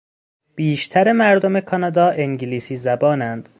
[0.55, 3.49] بیشتر مردم کانادا انگلیسی زبانند.